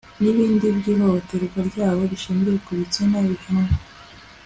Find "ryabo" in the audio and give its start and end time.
1.69-2.01